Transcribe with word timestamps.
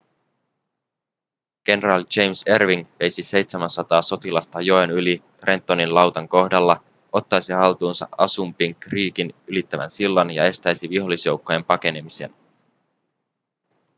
kenraali 1.63 2.05
james 2.15 2.43
erwing 2.47 2.87
veisi 2.99 3.23
700 3.23 4.01
sotilasta 4.01 4.61
joen 4.61 4.91
yli 4.91 5.23
trentonin 5.39 5.95
lautan 5.95 6.27
kohdalla 6.29 6.83
ottaisi 7.11 7.53
haltuunsa 7.53 8.07
assunpink 8.17 8.79
creekin 8.79 9.35
ylittävän 9.47 9.89
sillan 9.89 10.31
ja 10.31 10.45
estäisi 10.45 10.89
vihollisjoukkojen 10.89 11.65
pakenemisen 11.65 12.33